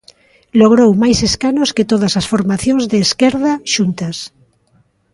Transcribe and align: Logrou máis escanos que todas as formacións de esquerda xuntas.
Logrou 0.59 0.91
máis 1.01 1.19
escanos 1.29 1.69
que 1.75 1.87
todas 1.91 2.13
as 2.19 2.29
formacións 2.31 2.83
de 2.91 2.97
esquerda 3.07 3.51
xuntas. 3.73 4.17